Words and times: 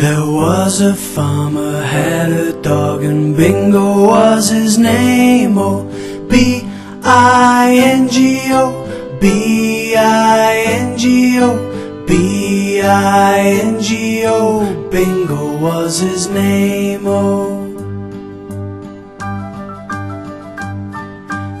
There 0.00 0.24
was 0.24 0.80
a 0.80 0.94
farmer 0.94 1.82
had 1.82 2.32
a 2.32 2.58
dog 2.62 3.04
and 3.04 3.36
Bingo 3.36 4.06
was 4.06 4.48
his 4.48 4.78
name. 4.78 5.58
Oh, 5.58 5.84
B 6.26 6.62
I 7.04 7.76
N 7.76 8.08
G 8.08 8.40
O, 8.50 9.18
B 9.20 9.94
I 9.94 10.56
N 10.56 10.96
G 10.96 11.38
O, 11.42 12.06
B 12.06 12.80
I 12.80 13.40
N 13.40 13.78
G 13.78 14.24
O. 14.26 14.88
Bingo 14.90 15.58
was 15.58 15.98
his 15.98 16.28
name. 16.28 17.02
Oh. 17.06 17.68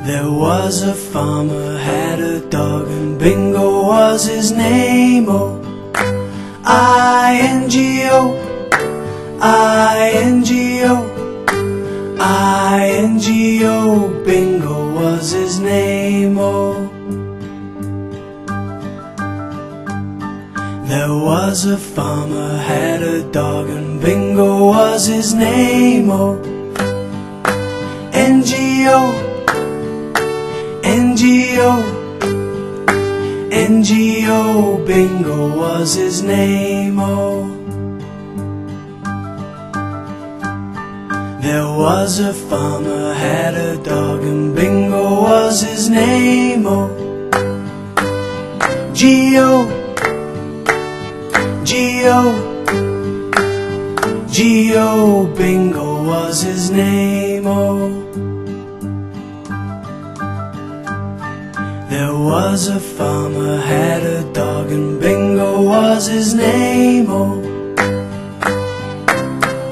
There 0.06 0.32
was 0.32 0.82
a 0.82 0.94
farmer 0.94 1.76
had 1.76 2.20
a 2.20 2.40
dog 2.48 2.88
and 2.88 3.18
Bingo 3.18 3.82
was 3.82 4.24
his 4.24 4.50
name. 4.50 5.28
Oh. 5.28 5.69
I-N-G-O, 6.72 8.36
I-N-G-O, 9.40 10.94
I-N-G-O, 12.20 14.22
Bingo 14.24 14.94
was 14.94 15.32
his 15.32 15.58
name, 15.58 16.36
oh. 16.38 16.86
There 20.86 21.12
was 21.12 21.64
a 21.64 21.76
farmer 21.76 22.56
had 22.58 23.02
a 23.02 23.28
dog 23.32 23.68
and 23.68 24.00
Bingo 24.00 24.66
was 24.66 25.06
his 25.06 25.34
name, 25.34 26.08
oh. 26.08 26.38
N-G-O, 28.12 29.12
N-G-O, 30.84 31.99
NGO 33.80 34.86
Bingo 34.86 35.56
was 35.56 35.94
his 35.94 36.22
name, 36.22 36.98
oh. 37.00 37.48
There 41.40 41.66
was 41.66 42.18
a 42.18 42.34
farmer 42.34 43.14
had 43.14 43.54
a 43.54 43.82
dog 43.82 44.22
and 44.22 44.54
Bingo 44.54 45.22
was 45.22 45.62
his 45.62 45.88
name, 45.88 46.66
oh. 46.66 46.90
G-O, 48.92 49.64
G-O, 51.64 52.24
G-O 54.30 55.26
Bingo 55.38 56.04
was 56.04 56.42
his 56.42 56.70
name, 56.70 57.46
oh. 57.46 58.10
There 61.90 62.14
was 62.14 62.68
a 62.68 62.78
farmer 62.78 63.56
had 63.56 64.04
a 64.04 64.22
dog 64.32 64.70
and 64.70 65.00
Bingo 65.00 65.60
was 65.62 66.06
his 66.06 66.34
name. 66.34 67.06
Oh, 67.10 67.42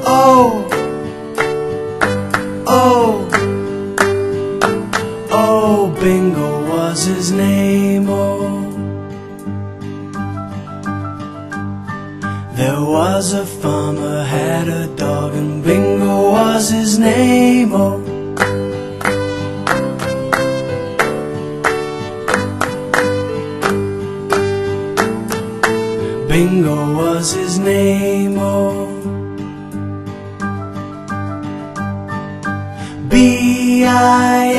oh, 0.05 0.69
oh, 2.67 3.29
oh, 5.31 5.97
Bingo 6.01 6.69
was 6.69 7.05
his 7.05 7.31
name. 7.31 8.09
Oh, 8.09 8.73
there 12.57 12.83
was 12.83 13.33
a 13.33 13.47
farmer 13.47 14.25
had 14.25 14.67
a 14.67 14.89
dog 14.97 15.35
and 15.35 15.63
Bingo 15.63 16.33
was 16.33 16.71
his 16.71 16.99
name. 16.99 17.73
Oh. 17.73 18.18
Bingo 26.39 26.79
was 26.95 27.33
his 27.33 27.59
name, 27.59 28.39
oh. 28.39 28.87
B-I-N-G-O, 33.09 34.55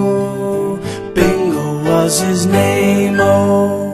Bingo 1.14 1.82
was 1.84 2.20
his 2.20 2.46
name, 2.46 3.20
oh. 3.20 3.91